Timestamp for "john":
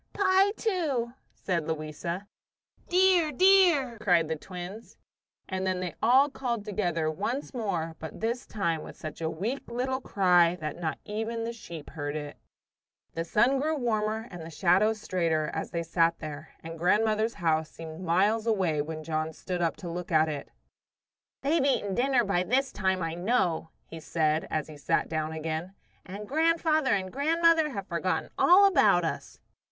19.03-19.31